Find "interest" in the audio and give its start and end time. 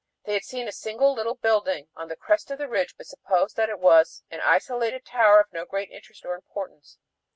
5.91-6.25